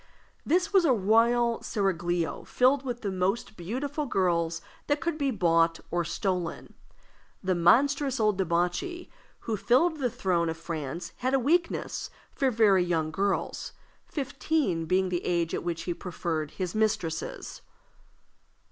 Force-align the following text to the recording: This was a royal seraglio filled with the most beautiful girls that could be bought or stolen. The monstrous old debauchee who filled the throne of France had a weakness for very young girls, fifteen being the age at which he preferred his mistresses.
This 0.43 0.73
was 0.73 0.83
a 0.83 0.93
royal 0.93 1.61
seraglio 1.61 2.43
filled 2.43 2.83
with 2.83 3.01
the 3.01 3.11
most 3.11 3.55
beautiful 3.55 4.07
girls 4.07 4.59
that 4.87 4.99
could 4.99 5.15
be 5.15 5.29
bought 5.29 5.79
or 5.91 6.03
stolen. 6.03 6.73
The 7.43 7.53
monstrous 7.53 8.19
old 8.19 8.35
debauchee 8.39 9.11
who 9.41 9.55
filled 9.55 9.99
the 9.99 10.09
throne 10.09 10.49
of 10.49 10.57
France 10.57 11.13
had 11.17 11.35
a 11.35 11.39
weakness 11.39 12.09
for 12.31 12.49
very 12.49 12.83
young 12.83 13.11
girls, 13.11 13.73
fifteen 14.07 14.85
being 14.87 15.09
the 15.09 15.23
age 15.23 15.53
at 15.53 15.63
which 15.63 15.83
he 15.83 15.93
preferred 15.93 16.49
his 16.49 16.73
mistresses. 16.73 17.61